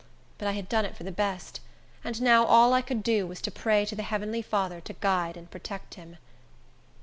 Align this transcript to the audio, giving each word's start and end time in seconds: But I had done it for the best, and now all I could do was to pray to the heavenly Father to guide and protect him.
But 0.39 0.47
I 0.47 0.53
had 0.53 0.67
done 0.67 0.83
it 0.83 0.97
for 0.97 1.03
the 1.03 1.11
best, 1.11 1.59
and 2.03 2.19
now 2.23 2.43
all 2.43 2.73
I 2.73 2.81
could 2.81 3.03
do 3.03 3.27
was 3.27 3.39
to 3.41 3.51
pray 3.51 3.85
to 3.85 3.93
the 3.95 4.01
heavenly 4.01 4.41
Father 4.41 4.81
to 4.81 4.93
guide 4.93 5.37
and 5.37 5.51
protect 5.51 5.93
him. 5.93 6.17